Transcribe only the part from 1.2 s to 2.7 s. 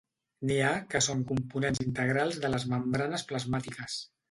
components integrals de les